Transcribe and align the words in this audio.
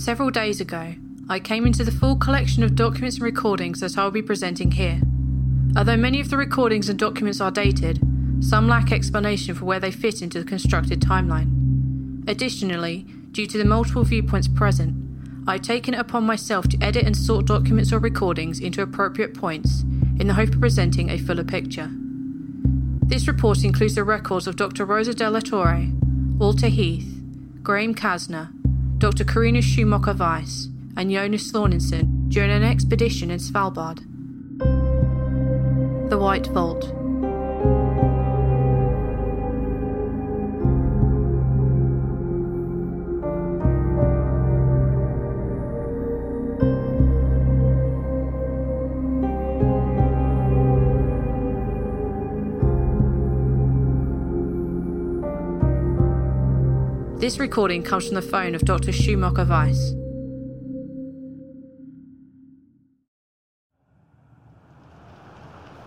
Several 0.00 0.30
days 0.30 0.62
ago, 0.62 0.94
I 1.28 1.40
came 1.40 1.66
into 1.66 1.84
the 1.84 1.92
full 1.92 2.16
collection 2.16 2.62
of 2.62 2.74
documents 2.74 3.16
and 3.16 3.24
recordings 3.24 3.80
that 3.80 3.98
I 3.98 4.04
will 4.04 4.10
be 4.10 4.22
presenting 4.22 4.70
here. 4.70 4.98
Although 5.76 5.98
many 5.98 6.20
of 6.20 6.30
the 6.30 6.38
recordings 6.38 6.88
and 6.88 6.98
documents 6.98 7.38
are 7.38 7.50
dated, 7.50 8.00
some 8.40 8.66
lack 8.66 8.92
explanation 8.92 9.54
for 9.54 9.66
where 9.66 9.78
they 9.78 9.90
fit 9.90 10.22
into 10.22 10.38
the 10.38 10.48
constructed 10.48 11.02
timeline. 11.02 12.26
Additionally, 12.26 13.04
due 13.32 13.46
to 13.46 13.58
the 13.58 13.64
multiple 13.66 14.02
viewpoints 14.02 14.48
present, 14.48 14.96
I've 15.46 15.60
taken 15.60 15.92
it 15.92 16.00
upon 16.00 16.24
myself 16.24 16.66
to 16.68 16.82
edit 16.82 17.04
and 17.04 17.14
sort 17.14 17.44
documents 17.44 17.92
or 17.92 17.98
recordings 17.98 18.58
into 18.58 18.80
appropriate 18.80 19.34
points 19.34 19.82
in 20.18 20.28
the 20.28 20.34
hope 20.34 20.54
of 20.54 20.60
presenting 20.60 21.10
a 21.10 21.18
fuller 21.18 21.44
picture. 21.44 21.90
This 23.02 23.28
report 23.28 23.64
includes 23.64 23.96
the 23.96 24.04
records 24.04 24.46
of 24.46 24.56
Dr. 24.56 24.86
Rosa 24.86 25.12
de 25.12 25.28
la 25.28 25.40
Torre, 25.40 25.88
Walter 26.38 26.68
Heath, 26.68 27.20
Graham 27.62 27.94
Casner, 27.94 28.48
Dr. 29.00 29.24
Karina 29.24 29.62
Schumacher 29.62 30.12
Weiss, 30.12 30.68
and 30.94 31.10
Jonas 31.10 31.50
Þórirsson 31.50 32.28
during 32.28 32.50
an 32.50 32.62
expedition 32.62 33.30
in 33.30 33.38
Svalbard. 33.38 34.00
The 36.10 36.18
White 36.18 36.48
Vault. 36.48 36.99
This 57.30 57.38
recording 57.38 57.84
comes 57.84 58.06
from 58.06 58.16
the 58.16 58.22
phone 58.22 58.56
of 58.56 58.64
Dr. 58.64 58.90
Schumacher 58.90 59.44
Weiss. 59.44 59.94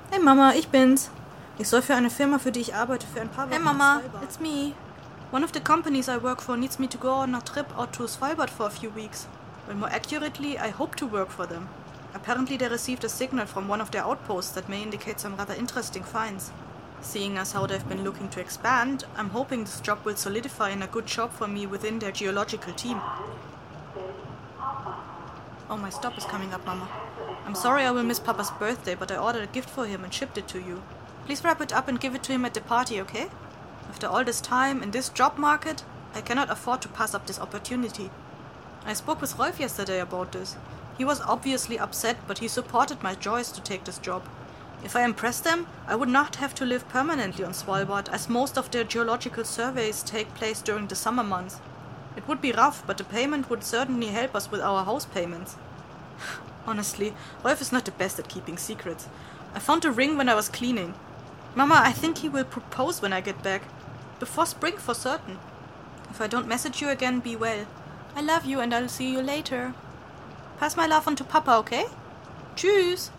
Hey 0.10 0.20
Mama, 0.20 0.54
ich 0.56 0.70
bin's. 0.70 1.10
Ich 1.60 1.68
soll 1.68 1.82
für 1.82 1.96
eine 1.96 2.10
Firma, 2.10 2.40
für 2.40 2.54
die 2.54 2.62
ich 2.62 2.74
arbeite, 2.74 3.06
für 3.06 3.20
ein 3.20 3.28
paar 3.28 3.48
Wochen 3.48 3.56
Hey 3.56 3.60
Mama, 3.62 4.02
it's 4.24 4.40
me. 4.40 4.72
One 5.32 5.44
of 5.44 5.52
the 5.52 5.60
companies 5.60 6.08
I 6.08 6.16
work 6.16 6.42
for 6.42 6.56
needs 6.56 6.80
me 6.80 6.88
to 6.88 6.98
go 6.98 7.12
on 7.12 7.36
a 7.36 7.42
trip 7.42 7.78
out 7.78 7.92
to 7.98 8.08
Svalbard 8.08 8.50
for 8.50 8.68
a 8.68 8.72
few 8.72 8.90
weeks. 8.92 9.28
Well, 9.68 9.76
more 9.76 9.92
accurately, 9.92 10.58
I 10.58 10.70
hope 10.70 10.96
to 10.96 11.06
work 11.06 11.30
for 11.30 11.46
them. 11.46 11.68
Apparently, 12.14 12.56
they 12.56 12.70
received 12.70 13.04
a 13.04 13.10
signal 13.10 13.48
from 13.48 13.68
one 13.68 13.82
of 13.82 13.92
their 13.92 14.06
outposts 14.06 14.54
that 14.54 14.70
may 14.70 14.82
indicate 14.82 15.20
some 15.20 15.36
rather 15.36 15.56
interesting 15.56 16.04
finds. 16.04 16.54
Seeing 17.04 17.38
as 17.38 17.52
how 17.52 17.68
they've 17.68 17.88
been 17.88 18.04
looking 18.04 18.30
to 18.30 18.40
expand, 18.40 19.04
I'm 19.18 19.30
hoping 19.30 19.66
this 19.66 19.82
job 19.82 20.04
will 20.06 20.16
solidify 20.16 20.70
in 20.70 20.82
a 20.82 20.88
good 20.88 21.06
job 21.06 21.32
for 21.32 21.48
me 21.48 21.68
within 21.68 22.00
their 22.00 22.14
geological 22.14 22.74
team. 22.74 23.00
Oh, 25.70 25.78
my 25.78 25.90
stop 25.90 26.18
is 26.18 26.24
coming 26.24 26.54
up, 26.54 26.66
Mama. 26.66 26.88
I'm 27.46 27.56
sorry 27.56 27.84
I 27.84 27.92
will 27.92 28.04
miss 28.04 28.20
Papa's 28.20 28.52
birthday, 28.52 28.96
but 28.96 29.12
I 29.12 29.18
ordered 29.18 29.44
a 29.44 29.48
gift 29.48 29.70
for 29.70 29.86
him 29.86 30.04
and 30.04 30.14
shipped 30.14 30.38
it 30.38 30.48
to 30.48 30.60
you. 30.60 30.82
Please 31.26 31.44
wrap 31.44 31.62
it 31.62 31.74
up 31.74 31.88
and 31.88 32.00
give 32.00 32.16
it 32.16 32.24
to 32.24 32.32
him 32.32 32.46
at 32.46 32.54
the 32.54 32.62
party, 32.62 33.02
okay? 33.02 33.28
After 33.90 34.08
all 34.08 34.24
this 34.24 34.40
time 34.42 34.82
in 34.82 34.92
this 34.92 35.10
job 35.10 35.38
market, 35.38 35.84
I 36.16 36.22
cannot 36.22 36.50
afford 36.50 36.82
to 36.84 36.88
pass 36.88 37.14
up 37.14 37.28
this 37.28 37.40
opportunity. 37.40 38.12
I 38.86 38.94
spoke 38.94 39.20
with 39.22 39.38
Rolf 39.38 39.60
yesterday 39.60 40.00
about 40.00 40.32
this. 40.32 40.56
He 40.98 41.04
was 41.04 41.22
obviously 41.22 41.78
upset, 41.78 42.18
but 42.28 42.40
he 42.40 42.48
supported 42.48 43.04
my 43.04 43.14
choice 43.14 43.52
to 43.52 43.62
take 43.62 43.84
this 43.84 44.00
job. 44.00 44.24
If 44.84 44.98
I 44.98 45.04
impressed 45.04 45.46
them, 45.46 45.68
I 45.88 45.96
would 45.96 46.10
not 46.10 46.36
have 46.36 46.54
to 46.56 46.66
live 46.66 46.88
permanently 46.90 47.46
on 47.46 47.54
Svalbard, 47.54 48.10
as 48.10 48.28
most 48.28 48.58
of 48.58 48.70
their 48.70 48.84
geological 48.84 49.46
surveys 49.46 50.04
take 50.04 50.34
place 50.36 50.62
during 50.62 50.88
the 50.88 50.96
summer 50.96 51.24
months. 51.24 51.62
It 52.18 52.28
would 52.28 52.42
be 52.42 52.52
rough, 52.52 52.86
but 52.86 52.98
the 52.98 53.06
payment 53.06 53.50
would 53.50 53.64
certainly 53.64 54.08
help 54.08 54.36
us 54.36 54.52
with 54.52 54.62
our 54.62 54.84
house 54.84 55.06
payments. 55.06 55.56
Honestly, 56.68 57.14
Rolf 57.44 57.62
is 57.62 57.72
not 57.72 57.86
the 57.86 57.92
best 57.92 58.20
at 58.20 58.28
keeping 58.28 58.58
secrets. 58.58 59.08
I 59.56 59.60
found 59.60 59.86
a 59.86 59.92
ring 59.92 60.18
when 60.18 60.28
I 60.28 60.36
was 60.36 60.50
cleaning. 60.50 60.94
Mama, 61.56 61.82
I 61.84 61.94
think 61.94 62.18
he 62.18 62.30
will 62.30 62.44
propose 62.44 63.02
when 63.02 63.14
I 63.14 63.22
get 63.22 63.42
back. 63.42 63.64
Before 64.20 64.46
spring, 64.46 64.78
for 64.78 64.94
certain. 64.94 65.40
If 66.10 66.20
I 66.20 66.28
don't 66.28 66.48
message 66.48 66.82
you 66.82 66.90
again, 66.90 67.20
be 67.20 67.36
well. 67.36 67.66
I 68.16 68.22
love 68.22 68.46
you 68.46 68.60
and 68.60 68.74
I'll 68.74 68.90
see 68.90 69.12
you 69.12 69.22
later. 69.22 69.74
Pass 70.60 70.76
my 70.76 70.88
love 70.88 71.08
on 71.08 71.16
to 71.16 71.24
Papa, 71.24 71.54
okay? 71.56 71.86
Tschüss! 72.56 73.10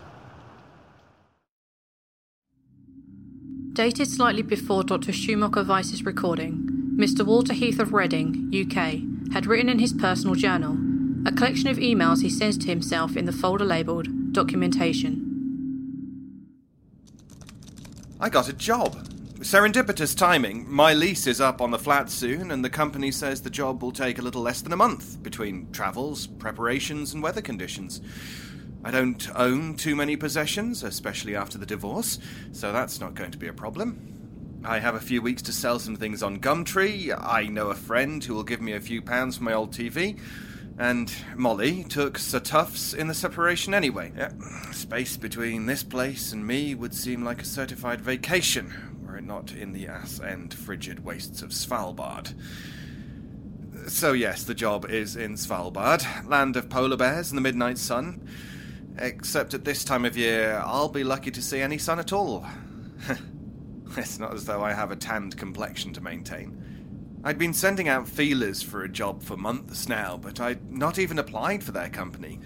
Dated 3.75 4.07
slightly 4.07 4.41
before 4.41 4.85
Dr. 4.85 5.11
Schumacher 5.11 5.65
Weiss's 5.65 6.05
recording, 6.05 6.95
Mr. 6.97 7.25
Walter 7.25 7.51
Heath 7.51 7.77
of 7.77 7.91
Reading, 7.91 8.49
UK, 8.49 9.33
had 9.33 9.45
written 9.45 9.67
in 9.67 9.79
his 9.79 9.91
personal 9.91 10.33
journal 10.33 10.77
a 11.25 11.31
collection 11.33 11.67
of 11.67 11.75
emails 11.75 12.21
he 12.21 12.29
sends 12.29 12.57
to 12.59 12.67
himself 12.67 13.17
in 13.17 13.25
the 13.25 13.33
folder 13.33 13.65
labelled 13.65 14.31
Documentation. 14.31 15.19
I 18.21 18.29
got 18.29 18.47
a 18.47 18.53
job. 18.53 18.95
Serendipitous 19.39 20.17
timing. 20.17 20.71
My 20.71 20.93
lease 20.93 21.27
is 21.27 21.41
up 21.41 21.59
on 21.59 21.71
the 21.71 21.77
flat 21.77 22.09
soon, 22.09 22.51
and 22.51 22.63
the 22.63 22.69
company 22.69 23.11
says 23.11 23.41
the 23.41 23.49
job 23.49 23.83
will 23.83 23.91
take 23.91 24.19
a 24.19 24.21
little 24.21 24.41
less 24.41 24.61
than 24.61 24.71
a 24.71 24.77
month 24.77 25.21
between 25.21 25.69
travels, 25.73 26.27
preparations, 26.27 27.13
and 27.13 27.21
weather 27.21 27.41
conditions. 27.41 27.99
I 28.85 28.91
don't 28.91 29.27
own 29.35 29.73
too 29.73 29.95
many 29.95 30.15
possessions, 30.15 30.83
especially 30.83 31.35
after 31.35 31.57
the 31.57 31.65
divorce, 31.65 32.19
so 32.51 32.71
that's 32.71 32.99
not 32.99 33.15
going 33.15 33.31
to 33.31 33.37
be 33.39 33.47
a 33.47 33.53
problem. 33.53 34.61
I 34.63 34.77
have 34.77 34.93
a 34.93 34.99
few 34.99 35.23
weeks 35.23 35.41
to 35.43 35.51
sell 35.51 35.79
some 35.79 35.95
things 35.95 36.21
on 36.21 36.39
Gumtree. 36.39 37.11
I 37.19 37.47
know 37.47 37.71
a 37.71 37.75
friend 37.75 38.23
who 38.23 38.35
will 38.35 38.43
give 38.43 38.61
me 38.61 38.73
a 38.73 38.79
few 38.79 39.01
pounds 39.01 39.37
for 39.37 39.43
my 39.43 39.53
old 39.53 39.71
TV. 39.71 40.19
And 40.77 41.11
Molly 41.35 41.83
took 41.83 42.19
Sir 42.19 42.39
Tufts 42.39 42.93
in 42.93 43.07
the 43.07 43.15
separation 43.15 43.73
anyway. 43.73 44.11
Yeah, 44.15 44.33
space 44.71 45.17
between 45.17 45.65
this 45.65 45.81
place 45.81 46.31
and 46.31 46.45
me 46.45 46.75
would 46.75 46.93
seem 46.93 47.23
like 47.23 47.41
a 47.41 47.45
certified 47.45 48.01
vacation, 48.01 49.01
were 49.03 49.17
it 49.17 49.23
not 49.23 49.51
in 49.51 49.73
the 49.73 49.87
ass 49.87 50.19
end 50.19 50.53
frigid 50.53 51.03
wastes 51.03 51.41
of 51.41 51.49
Svalbard. 51.49 52.35
So, 53.87 54.13
yes, 54.13 54.43
the 54.43 54.53
job 54.53 54.85
is 54.85 55.15
in 55.15 55.37
Svalbard, 55.37 56.27
land 56.27 56.55
of 56.55 56.69
polar 56.69 56.97
bears 56.97 57.31
and 57.31 57.37
the 57.37 57.41
midnight 57.41 57.79
sun. 57.79 58.27
Except 58.97 59.53
at 59.53 59.65
this 59.65 59.83
time 59.83 60.05
of 60.05 60.15
year, 60.15 60.61
I'll 60.63 60.89
be 60.89 61.03
lucky 61.03 61.31
to 61.31 61.41
see 61.41 61.59
any 61.59 61.77
sun 61.77 61.99
at 61.99 62.13
all. 62.13 62.45
it's 63.97 64.19
not 64.19 64.33
as 64.33 64.45
though 64.45 64.63
I 64.63 64.73
have 64.73 64.91
a 64.91 64.95
tanned 64.95 65.37
complexion 65.37 65.93
to 65.93 66.01
maintain. 66.01 67.21
I'd 67.23 67.37
been 67.37 67.53
sending 67.53 67.89
out 67.89 68.07
feelers 68.07 68.61
for 68.61 68.83
a 68.83 68.89
job 68.89 69.23
for 69.23 69.35
months 69.35 69.89
now, 69.89 70.17
but 70.17 70.39
I'd 70.39 70.71
not 70.71 70.99
even 70.99 71.19
applied 71.19 71.63
for 71.63 71.71
their 71.71 71.89
company. 71.89 72.39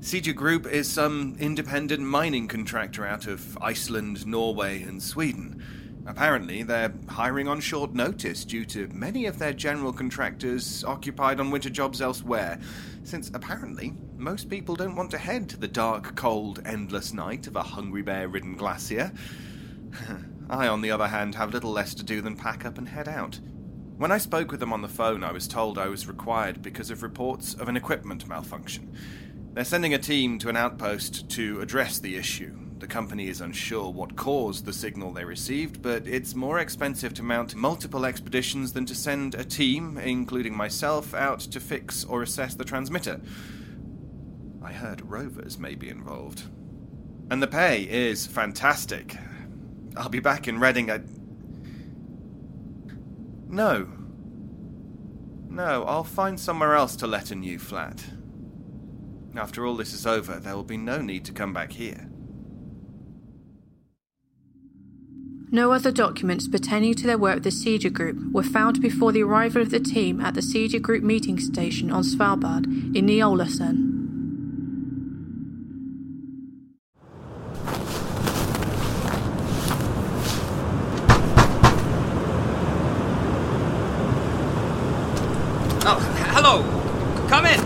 Sitja 0.00 0.34
Group 0.34 0.66
is 0.66 0.90
some 0.90 1.36
independent 1.38 2.02
mining 2.02 2.48
contractor 2.48 3.06
out 3.06 3.28
of 3.28 3.56
Iceland, 3.60 4.26
Norway, 4.26 4.82
and 4.82 5.00
Sweden. 5.00 5.62
Apparently, 6.04 6.62
they're 6.64 6.92
hiring 7.08 7.46
on 7.46 7.60
short 7.60 7.94
notice 7.94 8.44
due 8.44 8.64
to 8.66 8.88
many 8.88 9.26
of 9.26 9.38
their 9.38 9.52
general 9.52 9.92
contractors 9.92 10.82
occupied 10.84 11.38
on 11.38 11.50
winter 11.50 11.70
jobs 11.70 12.02
elsewhere, 12.02 12.58
since 13.04 13.30
apparently 13.32 13.94
most 14.16 14.50
people 14.50 14.74
don't 14.74 14.96
want 14.96 15.10
to 15.12 15.18
head 15.18 15.48
to 15.48 15.56
the 15.56 15.68
dark, 15.68 16.16
cold, 16.16 16.60
endless 16.64 17.12
night 17.12 17.46
of 17.46 17.54
a 17.54 17.62
hungry 17.62 18.02
bear 18.02 18.28
ridden 18.28 18.56
glacier. 18.56 19.12
I, 20.50 20.66
on 20.66 20.80
the 20.80 20.90
other 20.90 21.06
hand, 21.06 21.36
have 21.36 21.52
little 21.52 21.70
less 21.70 21.94
to 21.94 22.02
do 22.02 22.20
than 22.20 22.36
pack 22.36 22.64
up 22.64 22.78
and 22.78 22.88
head 22.88 23.08
out. 23.08 23.38
When 23.96 24.10
I 24.10 24.18
spoke 24.18 24.50
with 24.50 24.58
them 24.58 24.72
on 24.72 24.82
the 24.82 24.88
phone, 24.88 25.22
I 25.22 25.30
was 25.30 25.46
told 25.46 25.78
I 25.78 25.86
was 25.86 26.08
required 26.08 26.62
because 26.62 26.90
of 26.90 27.04
reports 27.04 27.54
of 27.54 27.68
an 27.68 27.76
equipment 27.76 28.26
malfunction. 28.26 28.92
They're 29.52 29.64
sending 29.64 29.94
a 29.94 29.98
team 29.98 30.38
to 30.40 30.48
an 30.48 30.56
outpost 30.56 31.28
to 31.30 31.60
address 31.60 32.00
the 32.00 32.16
issue. 32.16 32.61
The 32.82 32.88
company 32.88 33.28
is 33.28 33.40
unsure 33.40 33.92
what 33.92 34.16
caused 34.16 34.64
the 34.64 34.72
signal 34.72 35.12
they 35.12 35.24
received, 35.24 35.82
but 35.82 36.04
it's 36.08 36.34
more 36.34 36.58
expensive 36.58 37.14
to 37.14 37.22
mount 37.22 37.54
multiple 37.54 38.04
expeditions 38.04 38.72
than 38.72 38.86
to 38.86 38.94
send 38.96 39.36
a 39.36 39.44
team, 39.44 39.98
including 39.98 40.56
myself, 40.56 41.14
out 41.14 41.38
to 41.38 41.60
fix 41.60 42.02
or 42.02 42.22
assess 42.22 42.56
the 42.56 42.64
transmitter. 42.64 43.20
I 44.64 44.72
heard 44.72 45.08
rovers 45.08 45.60
may 45.60 45.76
be 45.76 45.90
involved. 45.90 46.42
And 47.30 47.40
the 47.40 47.46
pay 47.46 47.84
is 47.84 48.26
fantastic. 48.26 49.16
I'll 49.96 50.08
be 50.08 50.18
back 50.18 50.48
in 50.48 50.58
Reading 50.58 50.90
I... 50.90 51.02
No. 53.48 53.86
No, 55.48 55.84
I'll 55.84 56.02
find 56.02 56.38
somewhere 56.38 56.74
else 56.74 56.96
to 56.96 57.06
let 57.06 57.30
a 57.30 57.36
new 57.36 57.60
flat. 57.60 58.04
After 59.36 59.64
all 59.64 59.76
this 59.76 59.92
is 59.92 60.04
over, 60.04 60.40
there 60.40 60.56
will 60.56 60.64
be 60.64 60.76
no 60.76 61.00
need 61.00 61.24
to 61.26 61.32
come 61.32 61.52
back 61.52 61.70
here. 61.70 62.08
No 65.54 65.70
other 65.72 65.92
documents 65.92 66.48
pertaining 66.48 66.94
to 66.94 67.06
their 67.06 67.18
work 67.18 67.34
with 67.34 67.44
the 67.44 67.50
Sitja 67.50 67.92
Group 67.92 68.32
were 68.32 68.42
found 68.42 68.80
before 68.80 69.12
the 69.12 69.22
arrival 69.22 69.60
of 69.60 69.68
the 69.68 69.80
team 69.80 70.18
at 70.18 70.32
the 70.32 70.40
Sitja 70.40 70.80
Group 70.80 71.02
meeting 71.04 71.38
station 71.38 71.90
on 71.90 72.04
Svalbard 72.04 72.64
in 72.96 73.04
Ny-Ålesund. 73.04 73.90
Oh, 85.84 85.98
hello. 86.32 86.62
Come 87.28 87.44
in. 87.44 87.60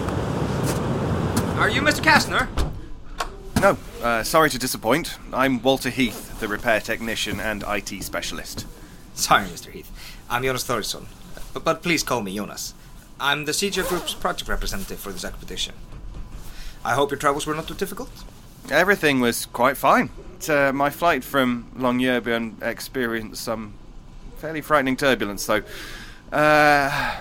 Are 1.61 1.71
you 1.71 1.83
Mr. 1.83 2.03
Casner? 2.03 2.49
No, 3.61 3.79
uh, 4.03 4.07
sorry 4.27 4.51
to 4.51 4.59
disappoint. 4.59 5.19
I'm 5.33 5.63
Walter 5.63 5.89
Heath, 5.89 6.41
the 6.41 6.49
repair 6.49 6.81
technician 6.81 7.39
and 7.39 7.63
IT 7.69 8.03
specialist. 8.03 8.67
Sorry, 9.15 9.45
Mr. 9.45 9.71
Heath. 9.71 9.89
I'm 10.29 10.43
Jonas 10.43 10.65
Þórirsson. 10.67 11.07
But, 11.55 11.63
but 11.63 11.83
please 11.83 12.03
call 12.03 12.23
me 12.23 12.35
Jonas. 12.35 12.75
I'm 13.21 13.45
the 13.45 13.53
Sitja 13.53 13.89
Group's 13.89 14.15
project 14.15 14.49
representative 14.49 14.99
for 14.99 15.13
this 15.13 15.25
expedition. 15.25 15.75
I 16.85 16.95
hope 16.95 17.13
your 17.13 17.19
travels 17.19 17.47
were 17.47 17.55
not 17.55 17.69
too 17.69 17.75
difficult. 17.75 18.11
Everything 18.69 19.21
was 19.21 19.47
quite 19.47 19.77
fine. 19.77 20.11
Uh, 20.49 20.73
my 20.73 20.91
flight 20.91 21.23
from 21.23 21.71
Longyearbyen 21.77 22.61
experienced 22.63 23.45
some 23.45 23.75
fairly 24.39 24.61
frightening 24.61 24.97
turbulence, 24.97 25.47
though. 25.47 25.63
Uh, 26.33 27.21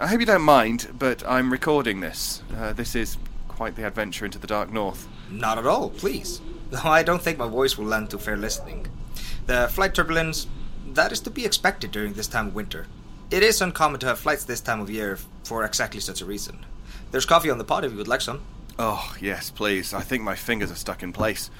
I 0.00 0.06
hope 0.08 0.18
you 0.18 0.26
don't 0.26 0.42
mind, 0.42 0.88
but 0.98 1.22
I'm 1.28 1.52
recording 1.52 2.00
this. 2.00 2.42
Uh, 2.56 2.72
this 2.72 2.96
is 2.96 3.18
quite 3.46 3.76
the 3.76 3.86
adventure 3.86 4.24
into 4.24 4.40
the 4.40 4.48
Dark 4.48 4.72
North. 4.72 5.06
Not 5.30 5.58
at 5.58 5.66
all, 5.66 5.90
please. 5.90 6.40
Though 6.70 6.78
I 6.84 7.02
don't 7.02 7.22
think 7.22 7.38
my 7.38 7.48
voice 7.48 7.76
will 7.76 7.86
lend 7.86 8.10
to 8.10 8.18
fair 8.18 8.36
listening. 8.36 8.86
The 9.46 9.68
flight 9.70 9.94
turbulence, 9.94 10.46
that 10.92 11.12
is 11.12 11.20
to 11.20 11.30
be 11.30 11.44
expected 11.44 11.90
during 11.90 12.14
this 12.14 12.28
time 12.28 12.48
of 12.48 12.54
winter. 12.54 12.86
It 13.30 13.42
is 13.42 13.60
uncommon 13.60 14.00
to 14.00 14.06
have 14.06 14.18
flights 14.18 14.44
this 14.44 14.60
time 14.60 14.80
of 14.80 14.90
year 14.90 15.18
for 15.44 15.64
exactly 15.64 16.00
such 16.00 16.20
a 16.20 16.24
reason. 16.24 16.64
There's 17.10 17.26
coffee 17.26 17.50
on 17.50 17.58
the 17.58 17.64
pot 17.64 17.84
if 17.84 17.92
you 17.92 17.98
would 17.98 18.08
like 18.08 18.20
some. 18.20 18.42
Oh, 18.78 19.14
yes, 19.20 19.50
please. 19.50 19.94
I 19.94 20.00
think 20.00 20.22
my 20.22 20.34
fingers 20.34 20.70
are 20.70 20.76
stuck 20.76 21.02
in 21.02 21.12
place. 21.12 21.50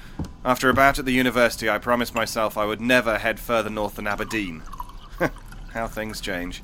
After 0.43 0.69
a 0.69 0.73
bout 0.73 0.99
at 0.99 1.05
the 1.05 1.13
university, 1.13 1.69
I 1.69 1.77
promised 1.77 2.13
myself 2.13 2.57
I 2.57 2.65
would 2.65 2.81
never 2.81 3.17
head 3.17 3.39
further 3.39 3.69
north 3.69 3.95
than 3.95 4.07
Aberdeen. 4.07 4.63
How 5.73 5.87
things 5.87 6.19
change. 6.19 6.61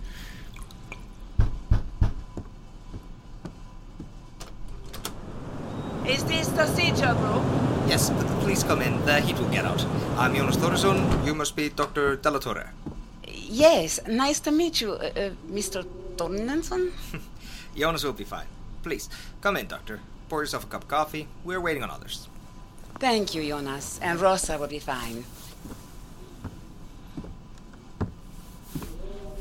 Is 6.11 6.25
this 6.25 6.47
the 6.49 6.63
Sitja 6.63 7.15
group? 7.15 7.41
Yes, 7.87 8.09
but 8.09 8.27
please 8.43 8.63
come 8.63 8.81
in. 8.81 8.99
The 9.05 9.21
heat 9.21 9.39
will 9.39 9.47
get 9.47 9.63
out. 9.63 9.81
I'm 10.17 10.35
Jonas 10.35 10.57
Þórirsson. 10.57 11.25
You 11.25 11.33
must 11.33 11.55
be 11.55 11.69
Dr. 11.69 12.17
De 12.17 12.29
La 12.29 12.37
Torre. 12.37 12.73
Yes, 13.25 13.97
nice 14.05 14.41
to 14.41 14.51
meet 14.51 14.81
you, 14.81 14.91
uh, 14.91 15.07
uh, 15.15 15.29
Mr. 15.47 15.85
Tornenson. 16.17 16.91
Jonas 17.77 18.03
will 18.03 18.11
be 18.11 18.25
fine. 18.25 18.47
Please, 18.83 19.07
come 19.39 19.55
in, 19.55 19.67
Doctor. 19.67 20.01
Pour 20.27 20.41
yourself 20.41 20.65
a 20.65 20.67
cup 20.67 20.83
of 20.83 20.89
coffee. 20.89 21.27
We're 21.45 21.61
waiting 21.61 21.81
on 21.81 21.89
others. 21.89 22.27
Thank 22.99 23.33
you, 23.33 23.47
Jonas. 23.47 23.97
And 24.01 24.19
Rosa 24.19 24.57
will 24.57 24.67
be 24.67 24.79
fine. 24.79 25.23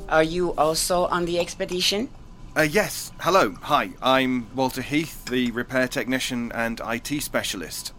Are 0.08 0.22
you 0.22 0.54
also 0.54 1.06
on 1.06 1.24
the 1.24 1.40
expedition? 1.40 2.10
Uh, 2.56 2.62
yes, 2.62 3.12
hello, 3.20 3.54
hi. 3.62 3.90
I'm 4.02 4.52
Walter 4.56 4.82
Heath, 4.82 5.24
the 5.26 5.52
repair 5.52 5.86
technician 5.86 6.50
and 6.50 6.80
IT 6.84 7.22
specialist. 7.22 7.92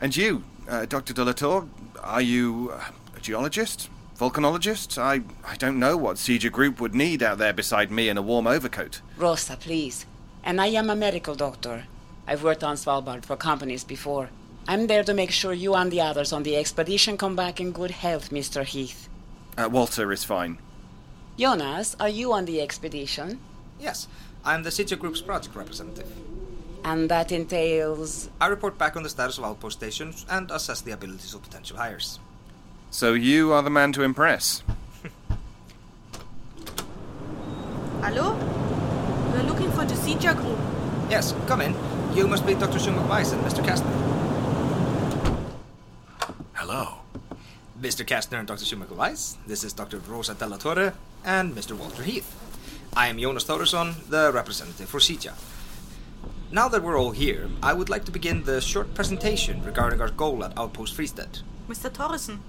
And 0.00 0.16
you, 0.16 0.44
uh, 0.68 0.86
Dr. 0.86 1.12
De 1.12 1.24
La 1.24 1.32
Torre, 1.32 1.66
are 2.00 2.22
you 2.22 2.70
a 2.70 3.20
geologist? 3.20 3.90
Volcanologist? 4.16 4.98
I, 4.98 5.22
I 5.44 5.56
don't 5.56 5.80
know 5.80 5.96
what 5.96 6.16
Sitja 6.16 6.50
Group 6.50 6.80
would 6.80 6.94
need 6.94 7.24
out 7.24 7.38
there 7.38 7.52
beside 7.52 7.90
me 7.90 8.08
in 8.08 8.16
a 8.16 8.22
warm 8.22 8.46
overcoat. 8.46 9.00
Rosa, 9.16 9.56
please. 9.56 10.06
And 10.44 10.60
I 10.60 10.68
am 10.68 10.90
a 10.90 10.94
medical 10.96 11.34
doctor. 11.34 11.86
I've 12.24 12.44
worked 12.44 12.62
on 12.62 12.76
Svalbard 12.76 13.24
for 13.24 13.34
companies 13.36 13.82
before. 13.82 14.30
I'm 14.68 14.86
there 14.86 15.02
to 15.02 15.12
make 15.14 15.32
sure 15.32 15.52
you 15.52 15.74
and 15.74 15.90
the 15.90 16.02
others 16.02 16.32
on 16.32 16.44
the 16.44 16.54
expedition 16.54 17.16
come 17.16 17.34
back 17.34 17.60
in 17.60 17.72
good 17.72 17.90
health, 17.90 18.30
Mr. 18.30 18.64
Heath. 18.64 19.08
Uh, 19.56 19.68
Walter 19.68 20.12
is 20.12 20.22
fine. 20.22 20.58
Jonas, 21.36 21.96
are 21.98 22.08
you 22.08 22.32
on 22.32 22.44
the 22.44 22.60
expedition? 22.60 23.40
Yes, 23.80 24.08
I'm 24.44 24.62
the 24.62 24.70
Sitja 24.70 24.98
Group's 24.98 25.20
project 25.20 25.54
representative. 25.54 26.10
And 26.84 27.10
that 27.10 27.32
entails. 27.32 28.30
I 28.40 28.46
report 28.46 28.78
back 28.78 28.96
on 28.96 29.02
the 29.02 29.08
status 29.08 29.38
of 29.38 29.44
outpost 29.44 29.78
stations 29.78 30.24
and 30.30 30.50
assess 30.50 30.80
the 30.80 30.92
abilities 30.92 31.34
of 31.34 31.42
potential 31.42 31.76
hires. 31.76 32.18
So 32.90 33.12
you 33.14 33.52
are 33.52 33.62
the 33.62 33.70
man 33.70 33.92
to 33.92 34.02
impress. 34.02 34.62
Hello? 38.02 38.34
We're 39.32 39.42
looking 39.42 39.70
for 39.72 39.84
the 39.84 39.94
Sitja 39.94 40.34
group. 40.36 40.58
Yes, 41.10 41.34
come 41.46 41.60
in. 41.60 41.74
You 42.14 42.26
must 42.26 42.46
be 42.46 42.54
Dr. 42.54 42.78
Schumacher 42.78 43.06
Weiss 43.08 43.32
and 43.32 43.44
Mr. 43.44 43.62
Casner. 43.64 43.92
Hello. 46.54 46.94
Mr. 47.80 48.04
Casner 48.06 48.38
and 48.38 48.48
Dr. 48.48 48.64
Schumacher 48.64 48.94
Weiss. 48.94 49.36
This 49.46 49.62
is 49.62 49.72
Dr. 49.72 49.98
Rosa 49.98 50.34
De 50.34 50.46
La 50.46 50.56
Torre 50.56 50.94
and 51.24 51.54
Mr. 51.54 51.72
Walter 51.76 52.02
Heath. 52.02 52.47
I 52.98 53.06
am 53.06 53.18
Jonas 53.20 53.44
Þórirsson, 53.44 53.94
the 54.08 54.32
representative 54.34 54.88
for 54.88 54.98
Sitja. 54.98 55.32
Now 56.50 56.68
that 56.68 56.82
we're 56.82 56.98
all 56.98 57.12
here, 57.12 57.48
I 57.62 57.72
would 57.72 57.88
like 57.88 58.04
to 58.06 58.10
begin 58.10 58.42
the 58.42 58.60
short 58.60 58.92
presentation 58.92 59.62
regarding 59.62 60.00
our 60.00 60.10
goal 60.10 60.42
at 60.44 60.58
Outpost 60.58 60.96
Fristed. 60.96 61.38
Mr. 61.68 61.90
Torrison. 61.90 62.40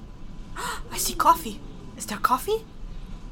I 0.92 0.98
see 0.98 1.14
coffee. 1.14 1.60
Is 1.98 2.08
there 2.08 2.18
coffee? 2.18 2.66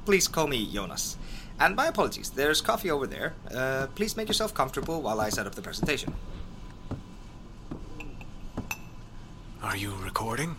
Please 0.06 0.28
call 0.28 0.46
me 0.46 0.72
Jonas. 0.72 1.18
And 1.60 1.76
my 1.76 1.88
apologies, 1.88 2.30
there's 2.30 2.62
coffee 2.62 2.92
over 2.92 3.08
there. 3.08 3.34
Uh, 3.52 3.88
please 3.96 4.16
make 4.16 4.28
yourself 4.28 4.54
comfortable 4.54 5.02
while 5.02 5.20
I 5.20 5.30
set 5.30 5.48
up 5.48 5.56
the 5.56 5.64
presentation. 5.64 6.14
Are 9.64 9.76
you 9.76 9.96
recording? 10.04 10.56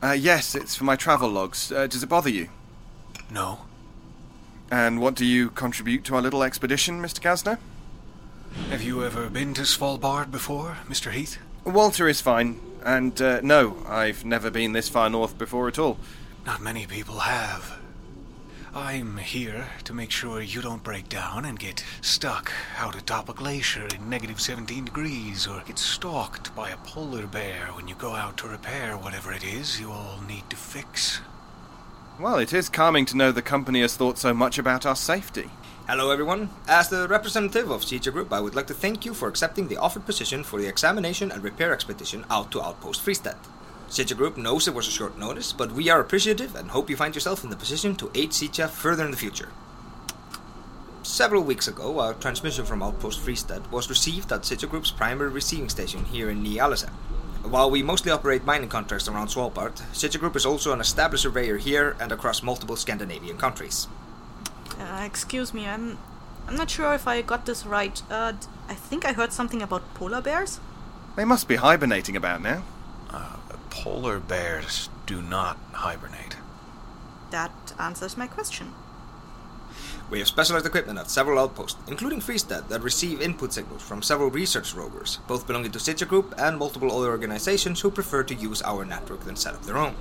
Uh, 0.00 0.12
yes, 0.12 0.54
it's 0.54 0.76
for 0.76 0.84
my 0.84 0.94
travel 0.94 1.28
logs. 1.28 1.72
Uh, 1.72 1.88
does 1.88 2.04
it 2.04 2.08
bother 2.08 2.30
you? 2.30 2.50
No. 3.32 3.62
And 4.70 5.00
what 5.00 5.14
do 5.14 5.24
you 5.24 5.50
contribute 5.50 6.04
to 6.04 6.16
our 6.16 6.22
little 6.22 6.42
expedition, 6.42 7.00
Mr. 7.00 7.20
Casner? 7.20 7.58
Have 8.70 8.82
you 8.82 9.04
ever 9.04 9.28
been 9.28 9.54
to 9.54 9.62
Svalbard 9.62 10.30
before, 10.30 10.78
Mr. 10.88 11.12
Heath? 11.12 11.38
Walter 11.64 12.08
is 12.08 12.20
fine. 12.20 12.60
And 12.84 13.20
uh, 13.20 13.40
no, 13.42 13.76
I've 13.86 14.24
never 14.24 14.50
been 14.50 14.72
this 14.72 14.88
far 14.88 15.10
north 15.10 15.36
before 15.38 15.66
at 15.68 15.78
all. 15.78 15.98
Not 16.46 16.62
many 16.62 16.86
people 16.86 17.18
have. 17.18 17.78
I'm 18.74 19.16
here 19.16 19.68
to 19.84 19.94
make 19.94 20.10
sure 20.10 20.40
you 20.40 20.60
don't 20.60 20.82
break 20.84 21.08
down 21.08 21.44
and 21.44 21.58
get 21.58 21.82
stuck 22.02 22.52
out 22.76 22.94
atop 22.94 23.28
a 23.28 23.32
glacier 23.32 23.86
in 23.86 24.10
negative 24.10 24.40
17 24.40 24.84
degrees 24.84 25.46
or 25.46 25.62
get 25.66 25.78
stalked 25.78 26.54
by 26.54 26.70
a 26.70 26.76
polar 26.76 27.26
bear 27.26 27.68
when 27.72 27.88
you 27.88 27.94
go 27.94 28.14
out 28.14 28.36
to 28.38 28.48
repair 28.48 28.96
whatever 28.96 29.32
it 29.32 29.42
is 29.42 29.80
you 29.80 29.90
all 29.90 30.20
need 30.28 30.48
to 30.50 30.56
fix. 30.56 31.20
Well, 32.18 32.38
it 32.38 32.54
is 32.54 32.70
calming 32.70 33.04
to 33.06 33.16
know 33.16 33.30
the 33.30 33.42
company 33.42 33.82
has 33.82 33.94
thought 33.94 34.16
so 34.16 34.32
much 34.32 34.58
about 34.58 34.86
our 34.86 34.96
safety. 34.96 35.50
Hello, 35.86 36.10
everyone. 36.10 36.48
As 36.66 36.88
the 36.88 37.06
representative 37.06 37.70
of 37.70 37.82
Sitja 37.82 38.10
Group, 38.10 38.32
I 38.32 38.40
would 38.40 38.54
like 38.54 38.68
to 38.68 38.74
thank 38.74 39.04
you 39.04 39.12
for 39.12 39.28
accepting 39.28 39.68
the 39.68 39.76
offered 39.76 40.06
position 40.06 40.42
for 40.42 40.58
the 40.58 40.66
examination 40.66 41.30
and 41.30 41.44
repair 41.44 41.74
expedition 41.74 42.24
out 42.30 42.50
to 42.52 42.62
Outpost 42.62 43.02
Fristed. 43.02 43.34
Sitja 43.90 44.16
Group 44.16 44.38
knows 44.38 44.66
it 44.66 44.72
was 44.72 44.88
a 44.88 44.90
short 44.90 45.18
notice, 45.18 45.52
but 45.52 45.72
we 45.72 45.90
are 45.90 46.00
appreciative 46.00 46.56
and 46.56 46.70
hope 46.70 46.88
you 46.88 46.96
find 46.96 47.14
yourself 47.14 47.44
in 47.44 47.50
the 47.50 47.56
position 47.56 47.94
to 47.96 48.10
aid 48.14 48.30
Sitja 48.30 48.70
further 48.70 49.04
in 49.04 49.10
the 49.10 49.16
future. 49.18 49.50
Several 51.02 51.42
weeks 51.42 51.68
ago, 51.68 52.00
a 52.00 52.14
transmission 52.14 52.64
from 52.64 52.82
Outpost 52.82 53.20
Fristed 53.20 53.70
was 53.70 53.90
received 53.90 54.32
at 54.32 54.40
Sitja 54.40 54.70
Group's 54.70 54.90
primary 54.90 55.28
receiving 55.28 55.68
station 55.68 56.06
here 56.06 56.30
in 56.30 56.42
Nialese. 56.42 56.88
While 57.50 57.70
we 57.70 57.82
mostly 57.82 58.10
operate 58.10 58.44
mining 58.44 58.68
contracts 58.68 59.06
around 59.08 59.28
Svalbard, 59.28 59.74
Sitja 59.92 60.18
Group 60.18 60.34
is 60.34 60.44
also 60.44 60.72
an 60.72 60.80
established 60.80 61.22
surveyor 61.22 61.58
here 61.58 61.96
and 62.00 62.10
across 62.10 62.42
multiple 62.42 62.76
Scandinavian 62.76 63.38
countries. 63.38 63.86
Uh, 64.78 65.02
excuse 65.04 65.54
me, 65.54 65.66
I'm. 65.66 65.98
I'm 66.48 66.56
not 66.56 66.70
sure 66.70 66.92
if 66.94 67.08
I 67.08 67.22
got 67.22 67.46
this 67.46 67.66
right. 67.66 68.00
Uh, 68.10 68.32
d- 68.32 68.46
I 68.68 68.74
think 68.74 69.04
I 69.04 69.12
heard 69.12 69.32
something 69.32 69.62
about 69.62 69.82
polar 69.94 70.20
bears? 70.20 70.60
They 71.16 71.24
must 71.24 71.48
be 71.48 71.56
hibernating 71.56 72.16
about 72.16 72.40
now. 72.42 72.62
Uh, 73.10 73.36
polar 73.70 74.20
bears 74.20 74.88
do 75.06 75.22
not 75.22 75.56
hibernate. 75.72 76.36
That 77.30 77.52
answers 77.78 78.16
my 78.16 78.26
question. 78.28 78.74
We 80.08 80.20
have 80.20 80.28
specialized 80.28 80.66
equipment 80.66 81.00
at 81.00 81.10
several 81.10 81.40
outposts, 81.40 81.80
including 81.88 82.20
Fristed, 82.20 82.68
that 82.68 82.82
receive 82.82 83.20
input 83.20 83.52
signals 83.52 83.82
from 83.82 84.02
several 84.02 84.30
research 84.30 84.72
rovers, 84.72 85.18
both 85.26 85.48
belonging 85.48 85.72
to 85.72 85.80
Sitja 85.80 86.06
Group 86.06 86.32
and 86.38 86.56
multiple 86.56 86.96
other 86.96 87.10
organizations 87.10 87.80
who 87.80 87.90
prefer 87.90 88.22
to 88.22 88.34
use 88.34 88.62
our 88.62 88.84
network 88.84 89.24
than 89.24 89.34
set 89.34 89.54
up 89.54 89.62
their 89.62 89.78
own. 89.78 89.96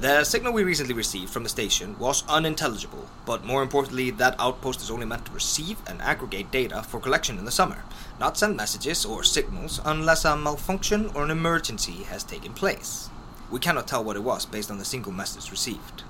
The 0.00 0.24
signal 0.24 0.52
we 0.52 0.64
recently 0.64 0.92
received 0.92 1.30
from 1.30 1.44
the 1.44 1.48
station 1.48 1.98
was 1.98 2.24
unintelligible, 2.28 3.06
but 3.24 3.44
more 3.44 3.62
importantly, 3.62 4.10
that 4.12 4.38
outpost 4.38 4.82
is 4.82 4.90
only 4.90 5.06
meant 5.06 5.24
to 5.26 5.32
receive 5.32 5.78
and 5.86 6.00
aggregate 6.02 6.50
data 6.50 6.82
for 6.82 7.00
collection 7.00 7.38
in 7.38 7.46
the 7.46 7.50
summer, 7.50 7.84
not 8.18 8.36
send 8.36 8.54
messages 8.54 9.06
or 9.06 9.24
signals 9.24 9.80
unless 9.84 10.26
a 10.26 10.36
malfunction 10.36 11.10
or 11.14 11.24
an 11.24 11.30
emergency 11.30 12.04
has 12.04 12.22
taken 12.22 12.52
place. 12.52 13.08
We 13.50 13.60
cannot 13.60 13.88
tell 13.88 14.04
what 14.04 14.16
it 14.16 14.24
was 14.24 14.44
based 14.44 14.70
on 14.70 14.78
the 14.78 14.84
single 14.84 15.12
message 15.12 15.50
received. 15.50 16.04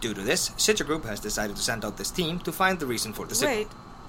Due 0.00 0.14
to 0.14 0.20
this, 0.20 0.50
Sitja 0.50 0.84
Group 0.84 1.04
has 1.04 1.20
decided 1.20 1.56
to 1.56 1.62
send 1.62 1.84
out 1.84 1.96
this 1.96 2.10
team 2.10 2.38
to 2.40 2.52
find 2.52 2.78
the 2.78 2.86
reason 2.86 3.12
for 3.12 3.26
the 3.26 3.34
signal. 3.34 3.56
Wait, 3.56 3.68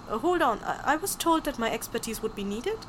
uh, 0.10 0.18
hold 0.18 0.42
on. 0.42 0.60
I-, 0.60 0.94
I 0.94 0.96
was 0.98 1.16
told 1.16 1.46
that 1.46 1.58
my 1.58 1.72
expertise 1.72 2.22
would 2.22 2.36
be 2.36 2.44
needed. 2.44 2.80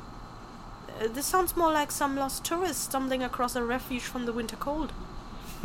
Uh, 0.99 1.07
this 1.07 1.25
sounds 1.25 1.55
more 1.55 1.71
like 1.71 1.91
some 1.91 2.15
lost 2.15 2.43
tourist 2.43 2.83
stumbling 2.83 3.23
across 3.23 3.55
a 3.55 3.63
refuge 3.63 4.03
from 4.03 4.25
the 4.25 4.33
winter 4.33 4.57
cold. 4.57 4.91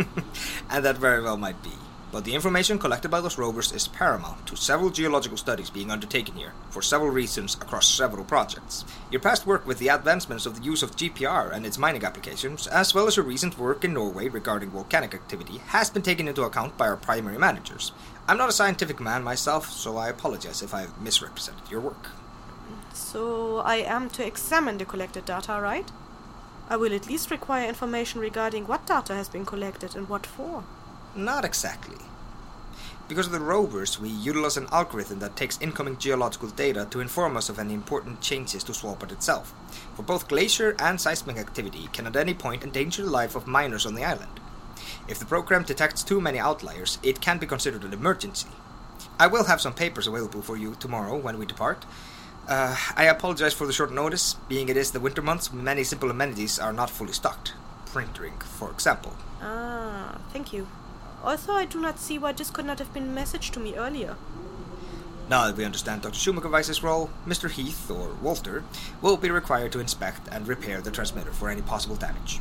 and 0.70 0.84
that 0.84 0.96
very 0.96 1.22
well 1.22 1.36
might 1.36 1.62
be. 1.62 1.72
But 2.14 2.24
the 2.24 2.32
information 2.36 2.78
collected 2.78 3.08
by 3.08 3.20
those 3.20 3.38
rovers 3.38 3.72
is 3.72 3.88
paramount 3.88 4.46
to 4.46 4.54
several 4.54 4.88
geological 4.88 5.36
studies 5.36 5.68
being 5.68 5.90
undertaken 5.90 6.36
here, 6.36 6.52
for 6.70 6.80
several 6.80 7.10
reasons 7.10 7.56
across 7.56 7.88
several 7.88 8.24
projects. 8.24 8.84
Your 9.10 9.20
past 9.20 9.48
work 9.48 9.66
with 9.66 9.80
the 9.80 9.88
advancements 9.88 10.46
of 10.46 10.54
the 10.54 10.62
use 10.62 10.84
of 10.84 10.94
GPR 10.94 11.52
and 11.52 11.66
its 11.66 11.76
mining 11.76 12.04
applications, 12.04 12.68
as 12.68 12.94
well 12.94 13.08
as 13.08 13.16
your 13.16 13.26
recent 13.26 13.58
work 13.58 13.82
in 13.82 13.92
Norway 13.92 14.28
regarding 14.28 14.70
volcanic 14.70 15.12
activity, 15.12 15.58
has 15.66 15.90
been 15.90 16.02
taken 16.02 16.28
into 16.28 16.44
account 16.44 16.78
by 16.78 16.86
our 16.86 16.96
primary 16.96 17.36
managers. 17.36 17.90
I'm 18.28 18.38
not 18.38 18.48
a 18.48 18.52
scientific 18.52 19.00
man 19.00 19.24
myself, 19.24 19.68
so 19.68 19.96
I 19.96 20.08
apologize 20.08 20.62
if 20.62 20.72
I've 20.72 21.02
misrepresented 21.02 21.68
your 21.68 21.80
work. 21.80 22.10
So 22.92 23.58
I 23.58 23.78
am 23.78 24.08
to 24.10 24.24
examine 24.24 24.78
the 24.78 24.84
collected 24.84 25.24
data, 25.24 25.58
right? 25.60 25.90
I 26.70 26.76
will 26.76 26.94
at 26.94 27.08
least 27.08 27.32
require 27.32 27.68
information 27.68 28.20
regarding 28.20 28.68
what 28.68 28.86
data 28.86 29.16
has 29.16 29.28
been 29.28 29.44
collected 29.44 29.96
and 29.96 30.08
what 30.08 30.26
for. 30.26 30.62
Not 31.16 31.44
exactly. 31.44 31.96
Because 33.06 33.26
of 33.26 33.32
the 33.32 33.40
rovers, 33.40 34.00
we 34.00 34.08
utilize 34.08 34.56
an 34.56 34.66
algorithm 34.72 35.18
that 35.18 35.36
takes 35.36 35.60
incoming 35.60 35.98
geological 35.98 36.48
data 36.48 36.86
to 36.90 37.00
inform 37.00 37.36
us 37.36 37.50
of 37.50 37.58
any 37.58 37.74
important 37.74 38.22
changes 38.22 38.64
to 38.64 38.72
Svalbard 38.72 39.12
itself, 39.12 39.52
for 39.94 40.02
both 40.02 40.26
glacier 40.26 40.74
and 40.78 40.98
seismic 40.98 41.36
activity 41.36 41.88
can 41.92 42.06
at 42.06 42.16
any 42.16 42.32
point 42.32 42.64
endanger 42.64 43.04
the 43.04 43.10
life 43.10 43.36
of 43.36 43.46
miners 43.46 43.84
on 43.84 43.94
the 43.94 44.04
island. 44.04 44.40
If 45.06 45.18
the 45.18 45.26
program 45.26 45.64
detects 45.64 46.02
too 46.02 46.18
many 46.18 46.38
outliers, 46.38 46.98
it 47.02 47.20
can 47.20 47.38
be 47.38 47.46
considered 47.46 47.84
an 47.84 47.92
emergency. 47.92 48.48
I 49.18 49.26
will 49.26 49.44
have 49.44 49.60
some 49.60 49.74
papers 49.74 50.06
available 50.06 50.40
for 50.40 50.56
you 50.56 50.74
tomorrow 50.74 51.16
when 51.16 51.38
we 51.38 51.44
depart. 51.44 51.84
Uh, 52.48 52.74
I 52.96 53.04
apologize 53.04 53.52
for 53.52 53.66
the 53.66 53.72
short 53.72 53.92
notice, 53.92 54.34
being 54.48 54.70
it 54.70 54.78
is 54.78 54.92
the 54.92 55.00
winter 55.00 55.22
months, 55.22 55.52
many 55.52 55.84
simple 55.84 56.10
amenities 56.10 56.58
are 56.58 56.72
not 56.72 56.90
fully 56.90 57.12
stocked. 57.12 57.52
Printing, 57.86 58.38
for 58.38 58.70
example. 58.70 59.14
Ah, 59.42 60.18
thank 60.32 60.52
you. 60.54 60.66
Also, 61.24 61.54
I 61.54 61.64
do 61.64 61.80
not 61.80 61.98
see 61.98 62.18
why 62.18 62.32
this 62.32 62.50
could 62.50 62.66
not 62.66 62.78
have 62.78 62.92
been 62.92 63.14
messaged 63.14 63.52
to 63.52 63.60
me 63.60 63.74
earlier. 63.74 64.16
Now 65.30 65.46
that 65.46 65.56
we 65.56 65.64
understand 65.64 66.02
Dr. 66.02 66.18
Schumacher 66.18 66.50
Weiss's 66.50 66.82
role, 66.82 67.08
Mr. 67.26 67.50
Heath, 67.50 67.90
or 67.90 68.12
Walter, 68.20 68.62
will 69.00 69.16
be 69.16 69.30
required 69.30 69.72
to 69.72 69.80
inspect 69.80 70.28
and 70.30 70.46
repair 70.46 70.82
the 70.82 70.90
transmitter 70.90 71.32
for 71.32 71.48
any 71.48 71.62
possible 71.62 71.96
damage. 71.96 72.40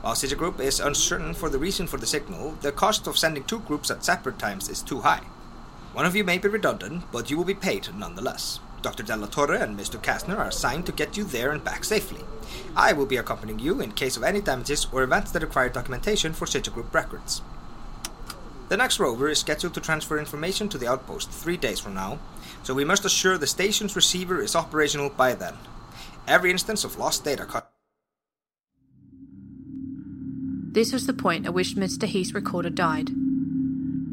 While 0.00 0.14
Sitja 0.14 0.36
Group 0.36 0.60
is 0.60 0.80
uncertain 0.80 1.34
for 1.34 1.50
the 1.50 1.58
reason 1.58 1.86
for 1.86 1.98
the 1.98 2.06
signal, 2.06 2.52
the 2.62 2.72
cost 2.72 3.06
of 3.06 3.18
sending 3.18 3.44
two 3.44 3.60
groups 3.60 3.90
at 3.90 4.02
separate 4.02 4.38
times 4.38 4.70
is 4.70 4.80
too 4.80 5.02
high. 5.02 5.24
One 5.92 6.06
of 6.06 6.16
you 6.16 6.24
may 6.24 6.38
be 6.38 6.48
redundant, 6.48 7.04
but 7.12 7.30
you 7.30 7.36
will 7.36 7.44
be 7.44 7.52
paid 7.54 7.94
nonetheless. 7.94 8.60
Dr. 8.80 9.02
De 9.02 9.14
La 9.14 9.26
Torre 9.26 9.56
and 9.56 9.78
Mr. 9.78 10.02
Casner 10.02 10.38
are 10.38 10.48
assigned 10.48 10.86
to 10.86 10.92
get 10.92 11.18
you 11.18 11.24
there 11.24 11.52
and 11.52 11.62
back 11.62 11.84
safely. 11.84 12.24
I 12.74 12.94
will 12.94 13.06
be 13.06 13.18
accompanying 13.18 13.58
you 13.58 13.82
in 13.82 13.92
case 13.92 14.16
of 14.16 14.22
any 14.22 14.40
damages 14.40 14.86
or 14.90 15.02
events 15.02 15.32
that 15.32 15.42
require 15.42 15.68
documentation 15.68 16.32
for 16.32 16.46
Sitja 16.46 16.72
Group 16.72 16.94
records. 16.94 17.42
The 18.72 18.78
next 18.78 18.98
rover 18.98 19.28
is 19.28 19.38
scheduled 19.38 19.74
to 19.74 19.82
transfer 19.82 20.18
information 20.18 20.66
to 20.70 20.78
the 20.78 20.88
outpost 20.88 21.30
three 21.30 21.58
days 21.58 21.78
from 21.78 21.92
now, 21.92 22.18
so 22.62 22.72
we 22.72 22.86
must 22.86 23.04
assure 23.04 23.36
the 23.36 23.46
station's 23.46 23.94
receiver 23.94 24.40
is 24.40 24.56
operational 24.56 25.10
by 25.10 25.34
then. 25.34 25.52
Every 26.26 26.50
instance 26.50 26.82
of 26.82 26.96
lost 26.96 27.22
data 27.22 27.44
cut. 27.44 27.70
This 30.72 30.90
was 30.90 31.06
the 31.06 31.12
point 31.12 31.44
at 31.44 31.52
which 31.52 31.76
Mr. 31.76 32.04
Heath's 32.04 32.32
recorder 32.32 32.70
died. 32.70 33.10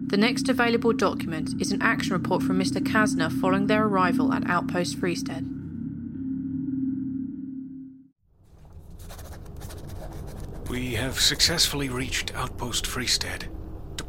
The 0.07 0.17
next 0.17 0.49
available 0.49 0.91
document 0.91 1.51
is 1.61 1.71
an 1.71 1.81
action 1.81 2.11
report 2.11 2.43
from 2.43 2.59
Mr. 2.59 2.85
Casner 2.85 3.31
following 3.31 3.67
their 3.67 3.85
arrival 3.85 4.33
at 4.33 4.45
Outpost 4.49 4.99
Fristed. 4.99 5.47
We 10.69 10.95
have 10.95 11.17
successfully 11.17 11.87
reached 11.87 12.35
Outpost 12.35 12.85
Fristed. 12.85 13.47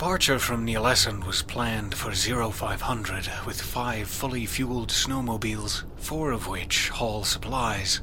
Departure 0.01 0.39
from 0.39 0.65
Ny-Ålesund 0.65 1.27
was 1.27 1.43
planned 1.43 1.95
for 1.95 2.15
0500 2.15 3.29
with 3.45 3.61
five 3.61 4.09
fully 4.09 4.47
fueled 4.47 4.89
snowmobiles, 4.89 5.85
four 5.99 6.33
of 6.33 6.49
which 6.49 6.89
haul 6.89 7.23
supplies. 7.23 8.01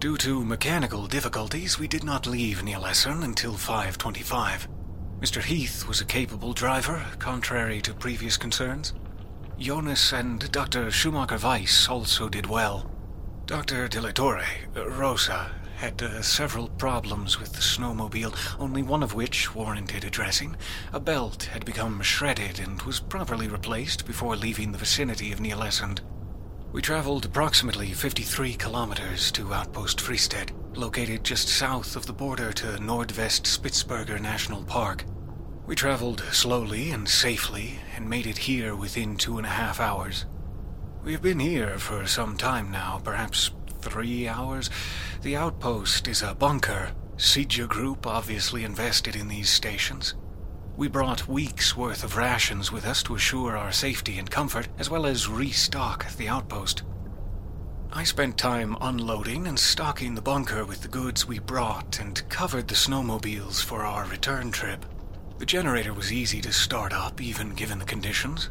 Due 0.00 0.16
to 0.16 0.44
mechanical 0.44 1.06
difficulties, 1.06 1.78
we 1.78 1.86
did 1.86 2.02
not 2.02 2.26
leave 2.26 2.64
Ny-Ålesund 2.64 3.22
until 3.22 3.52
525. 3.52 4.66
Mr. 5.20 5.40
Heath 5.40 5.86
was 5.86 6.00
a 6.00 6.04
capable 6.04 6.52
driver, 6.52 7.06
contrary 7.20 7.80
to 7.82 7.94
previous 7.94 8.36
concerns. 8.36 8.92
Jonas 9.60 10.12
and 10.12 10.50
Dr. 10.50 10.90
Schumacher 10.90 11.38
Weiss 11.38 11.88
also 11.88 12.28
did 12.28 12.46
well. 12.46 12.90
Dr. 13.46 13.86
De 13.86 14.00
La 14.00 14.10
Torre, 14.10 14.42
Rosa, 14.74 15.52
had 15.78 16.02
uh, 16.02 16.20
several 16.20 16.68
problems 16.70 17.38
with 17.38 17.52
the 17.52 17.60
snowmobile, 17.60 18.34
only 18.58 18.82
one 18.82 19.00
of 19.00 19.14
which 19.14 19.54
warranted 19.54 20.02
addressing. 20.02 20.56
A 20.92 20.98
belt 20.98 21.44
had 21.44 21.64
become 21.64 22.02
shredded 22.02 22.58
and 22.58 22.82
was 22.82 22.98
properly 22.98 23.46
replaced 23.46 24.04
before 24.04 24.34
leaving 24.34 24.72
the 24.72 24.78
vicinity 24.78 25.30
of 25.30 25.40
Ny-Ålesund. 25.40 26.00
We 26.72 26.82
traveled 26.82 27.24
approximately 27.24 27.92
53 27.92 28.54
kilometers 28.54 29.30
to 29.32 29.54
Outpost 29.54 30.00
Fristed, 30.00 30.50
located 30.74 31.22
just 31.22 31.48
south 31.48 31.94
of 31.94 32.06
the 32.06 32.12
border 32.12 32.52
to 32.54 32.78
Nordvest 32.78 33.46
Spitsbergen 33.46 34.20
National 34.20 34.64
Park. 34.64 35.04
We 35.64 35.76
traveled 35.76 36.24
slowly 36.32 36.90
and 36.90 37.08
safely 37.08 37.78
and 37.94 38.10
made 38.10 38.26
it 38.26 38.38
here 38.38 38.74
within 38.74 39.16
two 39.16 39.38
and 39.38 39.46
a 39.46 39.50
half 39.50 39.78
hours. 39.78 40.26
We 41.04 41.12
have 41.12 41.22
been 41.22 41.38
here 41.38 41.78
for 41.78 42.04
some 42.08 42.36
time 42.36 42.72
now, 42.72 43.00
perhaps 43.04 43.52
three 43.80 44.28
hours. 44.28 44.70
The 45.22 45.36
outpost 45.36 46.08
is 46.08 46.22
a 46.22 46.34
bunker. 46.34 46.92
Sitja 47.16 47.66
Group 47.68 48.06
obviously 48.06 48.64
invested 48.64 49.16
in 49.16 49.28
these 49.28 49.50
stations. 49.50 50.14
We 50.76 50.86
brought 50.86 51.26
weeks' 51.26 51.76
worth 51.76 52.04
of 52.04 52.16
rations 52.16 52.70
with 52.70 52.86
us 52.86 53.02
to 53.04 53.16
assure 53.16 53.56
our 53.56 53.72
safety 53.72 54.18
and 54.18 54.30
comfort, 54.30 54.68
as 54.78 54.88
well 54.88 55.06
as 55.06 55.28
restock 55.28 56.08
the 56.16 56.28
outpost. 56.28 56.84
I 57.92 58.04
spent 58.04 58.38
time 58.38 58.76
unloading 58.80 59.48
and 59.48 59.58
stocking 59.58 60.14
the 60.14 60.22
bunker 60.22 60.64
with 60.64 60.82
the 60.82 60.88
goods 60.88 61.26
we 61.26 61.38
brought 61.38 61.98
and 61.98 62.22
covered 62.28 62.68
the 62.68 62.74
snowmobiles 62.74 63.64
for 63.64 63.82
our 63.82 64.04
return 64.04 64.52
trip. 64.52 64.84
The 65.38 65.46
generator 65.46 65.94
was 65.94 66.12
easy 66.12 66.40
to 66.42 66.52
start 66.52 66.92
up, 66.92 67.20
even 67.20 67.54
given 67.54 67.78
the 67.78 67.84
conditions. 67.84 68.50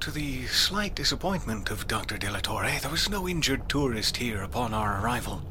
To 0.00 0.10
the 0.10 0.46
slight 0.46 0.94
disappointment 0.94 1.70
of 1.70 1.86
Dr. 1.86 2.16
De 2.16 2.30
La 2.30 2.40
Torre, 2.40 2.78
there 2.80 2.90
was 2.90 3.10
no 3.10 3.28
injured 3.28 3.68
tourist 3.68 4.16
here 4.16 4.42
upon 4.42 4.72
our 4.72 5.02
arrival. 5.02 5.42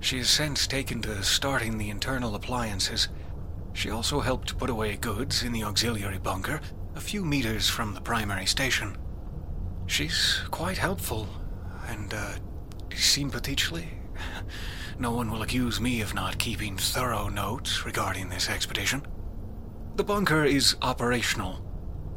She 0.00 0.16
has 0.16 0.30
since 0.30 0.66
taken 0.66 1.02
to 1.02 1.22
starting 1.22 1.76
the 1.76 1.90
internal 1.90 2.34
appliances. 2.34 3.08
She 3.74 3.90
also 3.90 4.20
helped 4.20 4.56
put 4.56 4.70
away 4.70 4.96
goods 4.96 5.42
in 5.42 5.52
the 5.52 5.64
auxiliary 5.64 6.16
bunker, 6.16 6.62
a 6.94 7.02
few 7.02 7.22
meters 7.22 7.68
from 7.68 7.92
the 7.92 8.00
primary 8.00 8.46
station. 8.46 8.96
She's 9.86 10.40
quite 10.50 10.78
helpful, 10.78 11.28
and, 11.86 12.14
uh, 12.14 12.32
sympathetically. 12.94 13.90
No 14.98 15.10
one 15.10 15.30
will 15.30 15.42
accuse 15.42 15.82
me 15.82 16.00
of 16.00 16.14
not 16.14 16.38
keeping 16.38 16.78
thorough 16.78 17.28
notes 17.28 17.84
regarding 17.84 18.30
this 18.30 18.48
expedition. 18.48 19.06
The 19.96 20.04
bunker 20.04 20.44
is 20.44 20.76
operational. 20.80 21.71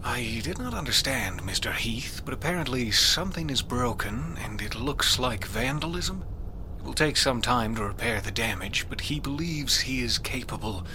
I 0.07 0.39
did 0.43 0.59
not 0.59 0.75
understand, 0.75 1.41
Mr. 1.41 1.73
Heath, 1.73 2.21
but 2.23 2.33
apparently 2.35 2.91
something 2.91 3.49
is 3.49 3.63
broken, 3.63 4.37
and 4.39 4.61
it 4.61 4.75
looks 4.75 5.17
like 5.17 5.47
vandalism. 5.47 6.23
It 6.77 6.85
will 6.85 6.93
take 6.93 7.17
some 7.17 7.41
time 7.41 7.73
to 7.75 7.83
repair 7.83 8.21
the 8.21 8.31
damage, 8.31 8.85
but 8.87 9.01
he 9.01 9.19
believes 9.19 9.79
he 9.79 10.03
is 10.03 10.19
capable. 10.19 10.85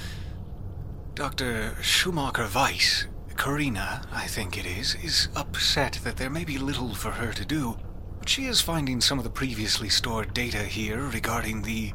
Dr. 1.16 1.76
Schumacher 1.82 2.48
Weiss, 2.54 3.08
Karina, 3.36 4.06
I 4.12 4.28
think 4.28 4.56
it 4.56 4.64
is, 4.64 4.94
is 5.02 5.26
upset 5.34 5.98
that 6.04 6.16
there 6.16 6.30
may 6.30 6.44
be 6.44 6.56
little 6.56 6.94
for 6.94 7.10
her 7.10 7.32
to 7.32 7.44
do, 7.44 7.80
but 8.20 8.28
she 8.28 8.46
is 8.46 8.60
finding 8.60 9.00
some 9.00 9.18
of 9.18 9.24
the 9.24 9.30
previously 9.30 9.88
stored 9.88 10.32
data 10.32 10.62
here 10.62 11.02
regarding 11.02 11.62
the 11.62 11.92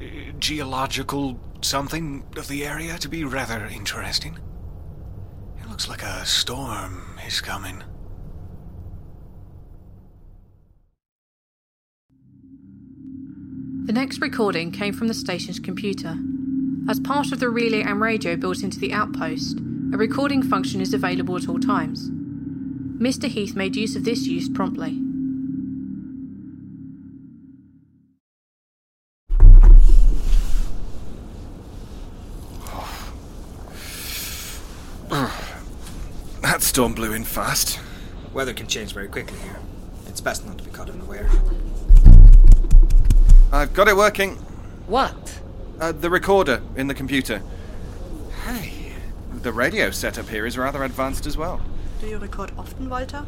uh, 0.00 0.32
geological 0.40 1.38
something 1.60 2.24
of 2.36 2.48
the 2.48 2.66
area 2.66 2.98
to 2.98 3.08
be 3.08 3.22
rather 3.22 3.64
interesting. 3.66 4.40
Looks 5.78 5.88
like 5.88 6.02
a 6.02 6.26
storm 6.26 7.20
is 7.24 7.40
coming. 7.40 7.84
The 13.84 13.92
next 13.92 14.20
recording 14.20 14.72
came 14.72 14.92
from 14.92 15.06
the 15.06 15.14
station's 15.14 15.60
computer. 15.60 16.18
As 16.88 16.98
part 16.98 17.30
of 17.30 17.38
the 17.38 17.48
relay 17.48 17.82
and 17.82 18.00
radio 18.00 18.34
built 18.34 18.64
into 18.64 18.80
the 18.80 18.92
outpost, 18.92 19.60
a 19.92 19.96
recording 19.96 20.42
function 20.42 20.80
is 20.80 20.92
available 20.92 21.36
at 21.36 21.48
all 21.48 21.60
times. 21.60 22.10
Mr. 22.10 23.28
Heath 23.28 23.54
made 23.54 23.76
use 23.76 23.94
of 23.94 24.02
this 24.02 24.26
use 24.26 24.48
promptly. 24.48 25.00
That 36.42 36.62
storm 36.62 36.94
blew 36.94 37.12
in 37.12 37.24
fast. 37.24 37.80
Weather 38.32 38.54
can 38.54 38.66
change 38.66 38.92
very 38.92 39.08
quickly 39.08 39.38
here. 39.40 39.58
It's 40.06 40.20
best 40.20 40.46
not 40.46 40.58
to 40.58 40.64
be 40.64 40.70
caught 40.70 40.90
unaware. 40.90 41.28
I've 43.52 43.72
got 43.74 43.88
it 43.88 43.96
working. 43.96 44.36
What? 44.86 45.40
Uh, 45.80 45.92
the 45.92 46.10
recorder 46.10 46.62
in 46.76 46.86
the 46.86 46.94
computer. 46.94 47.42
Hey, 48.44 48.92
The 49.42 49.52
radio 49.52 49.90
setup 49.90 50.28
here 50.28 50.46
is 50.46 50.58
rather 50.58 50.82
advanced 50.84 51.26
as 51.26 51.36
well. 51.36 51.60
Do 52.00 52.06
you 52.08 52.18
record 52.18 52.52
often, 52.58 52.88
Walter? 52.88 53.24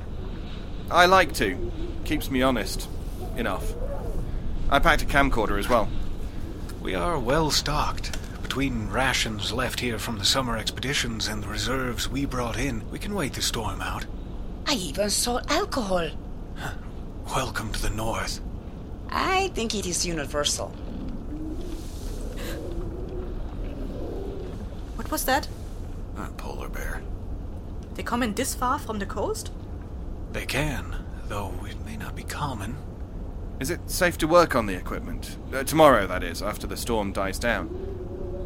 I 0.91 1.07
like 1.07 1.33
to. 1.35 1.71
Keeps 2.05 2.31
me 2.31 2.43
honest. 2.43 2.89
Enough. 3.37 3.73
I 4.71 4.79
packed 4.79 5.03
a 5.03 5.07
camcorder 5.07 5.59
as 5.59 5.69
well. 5.69 5.89
We 6.83 6.95
are 6.95 7.19
well 7.19 7.51
stocked. 7.51 8.17
Between 8.51 8.89
rations 8.89 9.53
left 9.53 9.79
here 9.79 9.97
from 9.97 10.19
the 10.19 10.25
summer 10.25 10.57
expeditions 10.57 11.29
and 11.29 11.41
the 11.41 11.47
reserves 11.47 12.09
we 12.09 12.25
brought 12.25 12.59
in, 12.59 12.83
we 12.91 12.99
can 12.99 13.15
wait 13.15 13.35
the 13.35 13.43
storm 13.43 13.81
out. 13.81 14.07
I 14.67 14.73
even 14.73 15.09
saw 15.09 15.39
alcohol. 15.47 16.11
Welcome 17.27 17.73
to 17.73 17.81
the 17.81 17.91
north. 17.91 18.41
I 19.09 19.53
think 19.55 19.77
it 19.77 19.87
is 19.87 20.05
universal. 20.05 20.71
What 24.97 25.09
was 25.13 25.25
that? 25.27 25.47
A 26.17 26.27
polar 26.31 26.69
bear. 26.69 27.03
They 27.95 28.03
come 28.03 28.25
in 28.25 28.35
this 28.35 28.57
far 28.57 28.81
from 28.81 28.99
the 28.99 29.07
coast? 29.07 29.53
They 30.33 30.45
can, 30.45 30.97
though 31.29 31.55
it 31.69 31.77
may 31.87 31.97
not 31.97 32.17
be 32.17 32.25
common. 32.25 32.77
Is 33.61 33.71
it 33.71 33.89
safe 33.89 34.19
to 34.19 34.27
work 34.27 34.57
on 34.57 34.67
the 34.67 34.75
equipment? 34.75 35.37
Uh, 35.55 35.63
tomorrow, 35.63 36.09
that 36.09 36.25
is, 36.25 36.43
after 36.43 36.67
the 36.67 36.77
storm 36.77 37.13
dies 37.13 37.39
down. 37.39 37.90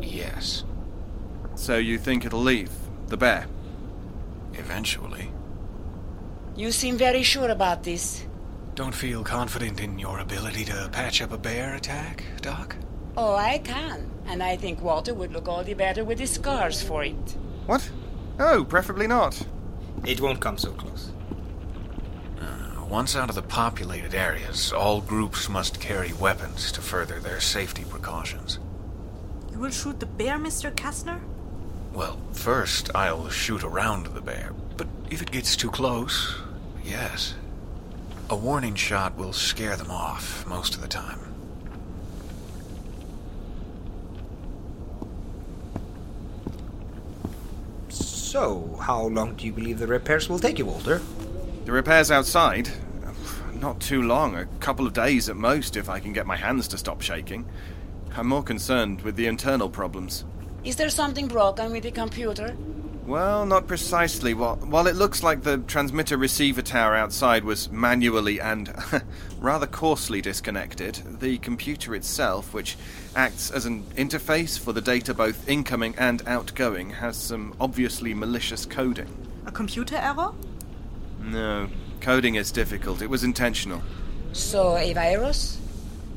Yes, 0.03 0.65
So 1.57 1.77
you 1.77 1.99
think 1.99 2.25
it'll 2.25 2.41
leave? 2.43 2.71
The 3.09 3.17
bear? 3.17 3.47
eventually. 4.55 5.31
You 6.57 6.71
seem 6.71 6.97
very 6.97 7.23
sure 7.25 7.49
about 7.51 7.83
this. 7.83 8.25
Don't 8.77 8.95
feel 8.95 9.25
confident 9.25 9.81
in 9.81 9.99
your 9.99 10.21
ability 10.21 10.65
to 10.67 10.89
patch 10.93 11.21
up 11.23 11.33
a 11.33 11.39
bear 11.39 11.75
attack, 11.75 12.23
Doc? 12.41 12.77
Oh, 13.17 13.35
I 13.35 13.59
can. 13.59 14.11
And 14.27 14.43
I 14.43 14.57
think 14.57 14.81
Walter 14.81 15.13
would 15.15 15.33
look 15.33 15.49
all 15.49 15.65
the 15.65 15.75
better 15.75 16.05
with 16.05 16.19
his 16.21 16.31
scars 16.31 16.83
for 16.83 17.03
it. 17.05 17.37
What? 17.67 17.89
Oh, 18.39 18.65
preferably 18.65 19.07
not. 19.09 19.41
It 20.05 20.21
won't 20.21 20.41
come 20.41 20.59
so 20.59 20.71
close. 20.73 21.11
Uh, 22.41 22.85
once 22.85 23.17
out 23.17 23.29
of 23.29 23.35
the 23.35 23.43
populated 23.43 24.15
areas, 24.15 24.73
all 24.73 25.01
groups 25.01 25.49
must 25.49 25.81
carry 25.81 26.13
weapons 26.15 26.71
to 26.73 26.81
further 26.81 27.19
their 27.21 27.41
safety 27.41 27.85
precautions. 27.89 28.59
You 29.55 29.61
will 29.61 29.71
shoot 29.71 30.01
the 30.01 30.07
bear, 30.07 30.37
Mr. 30.37 30.75
Casner? 30.75 31.21
Well, 31.93 32.19
first 32.33 32.91
I'll 32.93 33.29
shoot 33.29 33.63
around 33.63 34.07
the 34.07 34.21
bear, 34.21 34.53
but 34.77 34.89
if 35.11 35.23
it 35.23 35.31
gets 35.31 35.55
too 35.55 35.71
close, 35.71 36.35
yes. 36.83 37.37
A 38.31 38.35
warning 38.37 38.75
shot 38.75 39.17
will 39.17 39.33
scare 39.33 39.77
them 39.77 39.93
off 39.93 40.45
most 40.49 40.75
of 40.75 40.81
the 40.81 40.89
time. 40.89 41.21
So, 47.91 48.77
how 48.83 49.03
long 49.03 49.37
do 49.37 49.47
you 49.47 49.53
believe 49.53 49.79
the 49.79 49.87
repairs 49.87 50.29
will 50.29 50.41
take 50.41 50.59
you, 50.59 50.67
Walter? 50.67 51.01
The 51.65 51.71
repairs 51.71 52.11
outside? 52.11 52.71
Not 53.61 53.79
too 53.79 54.03
long, 54.03 54.35
a 54.35 54.47
couple 54.59 54.85
of 54.85 54.95
days 54.95 55.29
at 55.29 55.37
most 55.37 55.77
if 55.77 55.89
I 55.89 56.01
can 56.01 56.13
get 56.13 56.27
my 56.27 56.37
hands 56.37 56.67
to 56.69 56.77
stop 56.77 57.03
shaking. 57.03 57.47
I'm 58.17 58.29
more 58.29 58.43
concerned 58.43 59.03
with 59.03 59.17
the 59.17 59.27
internal 59.27 59.69
problems. 59.69 60.25
Is 60.63 60.77
there 60.77 60.89
something 60.89 61.27
broken 61.27 61.73
with 61.73 61.83
the 61.83 61.91
computer? 61.91 62.57
Well, 63.07 63.45
not 63.45 63.67
precisely. 63.67 64.33
While, 64.33 64.57
while 64.57 64.87
it 64.87 64.97
looks 64.97 65.23
like 65.23 65.43
the 65.43 65.59
transmitter 65.59 66.17
receiver 66.17 66.63
tower 66.63 66.95
outside 66.95 67.45
was 67.45 67.71
manually 67.71 68.41
and 68.41 68.73
rather 69.41 69.67
coarsely 69.67 70.23
disconnected, 70.23 70.95
the 71.21 71.37
computer 71.39 71.95
itself, 71.95 72.55
which 72.55 72.77
acts 73.15 73.51
as 73.51 73.67
an 73.67 73.83
interface 73.97 74.59
for 74.59 74.73
the 74.73 74.81
data 74.81 75.13
both 75.13 75.47
incoming 75.49 75.95
and 75.99 76.23
outgoing, 76.27 76.91
has 76.91 77.17
some 77.17 77.55
obviously 77.61 78.15
malicious 78.15 78.65
coding. 78.65 79.09
A 79.45 79.53
computer 79.53 79.97
error? 79.97 80.33
No, 81.21 81.69
coding 82.01 82.37
is 82.37 82.51
difficult. 82.51 83.03
It 83.03 83.11
was 83.11 83.23
intentional. 83.23 83.83
So, 84.33 84.79
a 84.79 84.95
virus? 84.95 85.59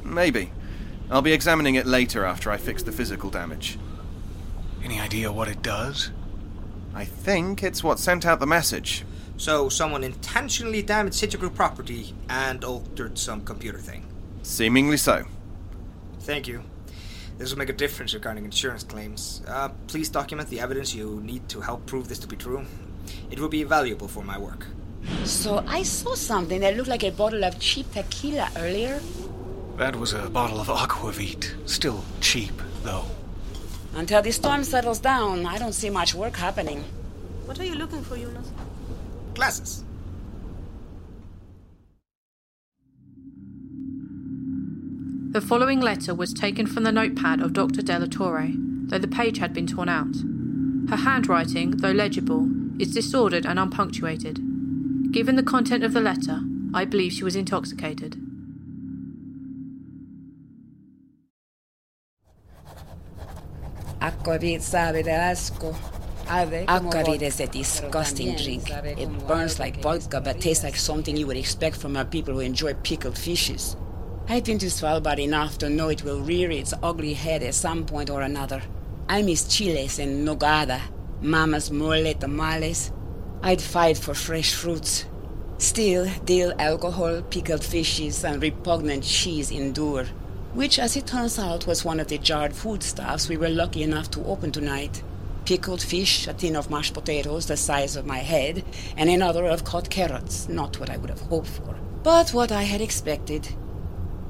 Maybe. 0.06 0.52
I'll 1.10 1.22
be 1.22 1.32
examining 1.32 1.76
it 1.76 1.86
later 1.86 2.26
after 2.26 2.52
I 2.52 2.58
fix 2.58 2.84
the 2.84 2.92
physical 2.92 3.30
damage. 3.30 3.80
Any 4.84 5.00
idea 5.00 5.32
what 5.32 5.48
it 5.48 5.62
does? 5.62 6.12
I 6.94 7.06
think 7.06 7.64
it's 7.64 7.84
what 7.84 8.00
sent 8.00 8.26
out 8.26 8.40
the 8.40 8.48
message. 8.48 9.06
So, 9.38 9.70
someone 9.70 10.04
intentionally 10.04 10.82
damaged 10.82 11.16
Sitja 11.16 11.40
Group 11.40 11.56
property 11.56 12.14
and 12.28 12.64
altered 12.64 13.18
some 13.18 13.46
computer 13.46 13.78
thing. 13.78 14.06
Seemingly 14.42 14.98
so. 14.98 15.26
Thank 16.22 16.48
you. 16.48 16.64
This 17.38 17.52
will 17.52 17.60
make 17.60 17.70
a 17.70 17.74
difference 17.74 18.14
regarding 18.14 18.46
insurance 18.46 18.84
claims. 18.84 19.44
Uh, 19.48 19.70
please 19.88 20.10
document 20.10 20.50
the 20.50 20.60
evidence 20.60 20.94
you 20.94 21.22
need 21.24 21.48
to 21.50 21.62
help 21.62 21.86
prove 21.86 22.10
this 22.10 22.20
to 22.20 22.28
be 22.28 22.36
true. 22.36 22.66
It 23.30 23.40
will 23.40 23.48
be 23.48 23.64
valuable 23.64 24.08
for 24.08 24.24
my 24.24 24.38
work. 24.38 24.66
So, 25.24 25.64
I 25.68 25.84
saw 25.84 26.16
something 26.16 26.60
that 26.62 26.76
looked 26.76 26.90
like 26.90 27.04
a 27.04 27.12
bottle 27.12 27.46
of 27.46 27.60
cheap 27.60 27.92
tequila 27.94 28.50
earlier. 28.58 29.00
That 29.78 29.96
was 29.96 30.14
a 30.14 30.28
bottle 30.28 30.60
of 30.60 30.70
aquavit. 30.70 31.54
Still 31.70 32.04
cheap, 32.20 32.62
though. 32.82 33.06
Until 33.94 34.24
the 34.24 34.32
storm 34.32 34.64
settles 34.64 34.98
down, 34.98 35.46
I 35.46 35.60
don't 35.60 35.74
see 35.74 35.92
much 35.92 36.16
work 36.16 36.36
happening. 36.36 36.84
What 37.46 37.60
are 37.60 37.64
you 37.64 37.76
looking 37.76 38.02
for, 38.02 38.18
Jonas? 38.18 38.52
Glasses. 39.36 39.84
The 45.30 45.42
following 45.42 45.80
letter 45.80 46.16
was 46.16 46.34
taken 46.34 46.66
from 46.66 46.84
the 46.84 46.92
notepad 46.92 47.40
of 47.42 47.54
Dr. 47.54 47.84
De 47.84 48.00
La 48.00 48.08
Torre, 48.08 48.50
though 48.52 48.98
the 48.98 49.08
page 49.08 49.38
had 49.38 49.54
been 49.54 49.68
torn 49.68 49.90
out. 49.90 50.16
Her 50.90 51.04
handwriting, 51.04 51.78
though 51.78 51.92
legible, 51.92 52.50
is 52.80 52.96
disordered 52.96 53.46
and 53.46 53.60
unpunctuated. 53.60 55.12
Given 55.12 55.36
the 55.36 55.44
content 55.44 55.84
of 55.84 55.94
the 55.94 56.02
letter, 56.02 56.42
I 56.74 56.86
believe 56.86 57.14
she 57.14 57.24
was 57.24 57.36
intoxicated. 57.36 58.27
Aquavit 64.08 64.62
sabe 64.62 65.04
asco. 65.04 65.76
Aquavit 66.28 67.22
is 67.22 67.42
a 67.42 67.48
disgusting 67.48 68.38
drink. 68.38 68.70
It 68.72 69.28
burns 69.28 69.60
like 69.60 69.82
vodka 69.82 70.22
but 70.22 70.40
tastes 70.40 70.64
like 70.64 70.78
something 70.78 71.18
you 71.18 71.28
would 71.28 71.36
expect 71.36 71.76
from 71.76 71.98
a 71.98 72.06
people 72.06 72.36
who 72.36 72.40
enjoy 72.40 72.74
pickled 72.76 73.18
fishes. 73.18 73.76
I've 74.30 74.46
been 74.46 74.60
to 74.60 74.68
Svalbard 74.68 75.20
enough 75.20 75.58
to 75.58 75.70
know 75.70 75.90
it 75.90 76.04
will 76.04 76.22
rear 76.22 76.50
its 76.52 76.74
ugly 76.82 77.14
head 77.16 77.44
at 77.44 77.54
some 77.54 77.86
point 77.86 78.10
or 78.10 78.22
another. 78.22 78.62
I 79.10 79.24
miss 79.24 79.44
chiles 79.44 80.00
en 80.00 80.26
nogada, 80.26 80.80
mama's 81.22 81.70
mole 81.70 82.14
tamales. 82.14 82.94
I'd 83.44 83.62
fight 83.62 83.98
for 83.98 84.14
fresh 84.14 84.54
fruits. 84.54 85.06
Still, 85.58 86.08
dill 86.24 86.54
alcohol, 86.60 87.24
pickled 87.24 87.64
fishes, 87.64 88.24
and 88.24 88.42
repugnant 88.42 89.04
cheese 89.04 89.52
endure. 89.52 90.06
Which, 90.54 90.80
as 90.80 90.96
it 90.96 91.06
turns 91.06 91.38
out, 91.38 91.68
was 91.68 91.86
one 91.86 92.00
of 92.00 92.08
the 92.08 92.18
jarred 92.18 92.56
foodstuffs 92.56 93.30
we 93.30 93.38
were 93.38 93.50
lucky 93.50 93.84
enough 93.84 94.10
to 94.12 94.26
open 94.26 94.52
tonight. 94.52 95.04
Pickled 95.46 95.82
fish, 95.82 96.28
a 96.28 96.34
tin 96.34 96.56
of 96.56 96.70
mashed 96.70 96.94
potatoes 96.94 97.46
the 97.46 97.56
size 97.58 97.96
of 97.96 98.06
my 98.06 98.18
head, 98.18 98.66
and 98.98 99.10
another 99.10 99.46
of 99.46 99.64
cut 99.64 99.90
carrots. 99.90 100.50
Not 100.50 100.80
what 100.80 100.90
I 100.90 100.98
would 100.98 101.10
have 101.10 101.22
hoped 101.22 101.48
for, 101.48 101.76
but 102.04 102.32
what 102.34 102.52
I 102.52 102.64
had 102.64 102.82
expected. 102.82 103.48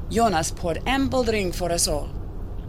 Jonas 0.10 0.51
poured 0.51 0.82
ample 0.86 1.23
drink 1.23 1.53
for 1.53 1.71
us 1.71 1.88
all. 1.88 2.10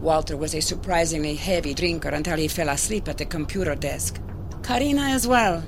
Walter 0.01 0.37
was 0.37 0.55
a 0.55 0.61
surprisingly 0.61 1.35
heavy 1.35 1.73
drinker 1.73 2.09
until 2.09 2.37
he 2.37 2.47
fell 2.47 2.69
asleep 2.69 3.07
at 3.07 3.17
the 3.17 3.25
computer 3.25 3.75
desk. 3.75 4.19
Karina 4.63 5.01
as 5.01 5.27
well. 5.27 5.63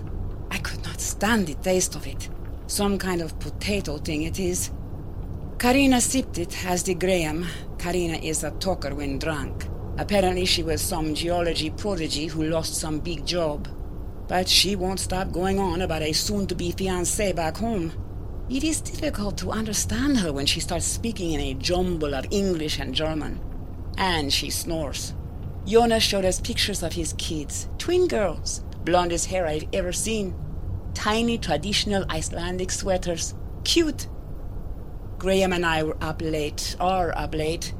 I 0.49 0.57
could 0.57 0.83
not 0.83 1.01
stand 1.01 1.47
the 1.47 1.55
taste 1.55 1.95
of 1.95 2.07
it. 2.07 2.29
Some 2.67 2.97
kind 2.97 3.21
of 3.21 3.39
potato 3.39 3.97
thing 3.97 4.23
it 4.23 4.39
is. 4.39 4.71
Karina 5.59 6.01
sipped 6.01 6.37
it, 6.37 6.65
as 6.65 6.83
did 6.83 6.99
Graham. 6.99 7.45
Karina 7.81 8.17
is 8.17 8.43
a 8.43 8.51
talker 8.51 8.93
when 8.93 9.17
drunk. 9.17 9.65
Apparently, 9.97 10.45
she 10.45 10.61
was 10.61 10.83
some 10.83 11.15
geology 11.15 11.71
prodigy 11.71 12.27
who 12.27 12.43
lost 12.43 12.75
some 12.75 12.99
big 12.99 13.25
job. 13.25 13.67
But 14.27 14.47
she 14.47 14.75
won't 14.75 14.99
stop 14.99 15.31
going 15.31 15.57
on 15.57 15.81
about 15.81 16.03
a 16.03 16.13
soon 16.13 16.45
to 16.45 16.53
be 16.53 16.73
fiancé 16.73 17.35
back 17.35 17.57
home. 17.57 17.91
It 18.51 18.63
is 18.63 18.81
difficult 18.81 19.35
to 19.39 19.49
understand 19.49 20.19
her 20.19 20.31
when 20.31 20.45
she 20.45 20.59
starts 20.59 20.85
speaking 20.85 21.31
in 21.31 21.39
a 21.39 21.55
jumble 21.55 22.13
of 22.13 22.27
English 22.29 22.77
and 22.77 22.93
German. 22.93 23.41
And 23.97 24.31
she 24.31 24.51
snores. 24.51 25.15
Jonas 25.65 26.03
showed 26.03 26.25
us 26.25 26.39
pictures 26.39 26.83
of 26.83 26.93
his 26.93 27.13
kids, 27.13 27.67
twin 27.79 28.07
girls, 28.07 28.63
blondest 28.85 29.25
hair 29.25 29.47
I've 29.47 29.67
ever 29.73 29.91
seen, 29.91 30.35
tiny 30.93 31.39
traditional 31.39 32.05
Icelandic 32.11 32.69
sweaters, 32.69 33.33
cute. 33.63 34.07
Graham 35.21 35.53
and 35.53 35.63
I 35.63 35.83
were 35.83 35.97
up 36.01 36.19
late, 36.19 36.75
are 36.79 37.15
up 37.15 37.35
late. 37.35 37.75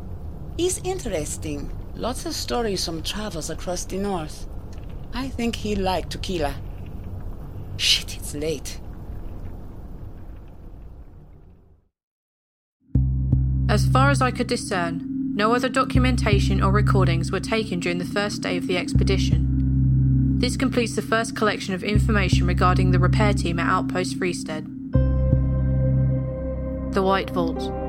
He's 0.57 0.77
interesting. 0.83 1.71
Lots 1.95 2.27
of 2.27 2.35
stories 2.35 2.85
from 2.85 3.01
travels 3.01 3.49
across 3.49 3.83
the 3.83 3.97
north. 3.97 4.47
I 5.11 5.29
think 5.29 5.55
he 5.55 5.75
liked 5.75 6.11
tequila. 6.11 6.53
Shit, 7.77 8.15
it's 8.17 8.35
late. 8.35 8.79
As 13.67 13.87
far 13.87 14.11
as 14.11 14.21
I 14.21 14.29
could 14.29 14.45
discern, 14.45 15.33
no 15.33 15.55
other 15.55 15.67
documentation 15.67 16.61
or 16.61 16.71
recordings 16.71 17.31
were 17.31 17.39
taken 17.39 17.79
during 17.79 17.97
the 17.97 18.05
first 18.05 18.43
day 18.43 18.55
of 18.55 18.67
the 18.67 18.77
expedition. 18.77 20.37
This 20.37 20.55
completes 20.55 20.95
the 20.95 21.01
first 21.01 21.35
collection 21.35 21.73
of 21.73 21.83
information 21.83 22.45
regarding 22.45 22.91
the 22.91 22.99
repair 22.99 23.33
team 23.33 23.57
at 23.57 23.67
Outpost 23.67 24.19
Fristed. 24.19 24.80
The 26.91 27.01
White 27.01 27.29
Vault. 27.29 27.80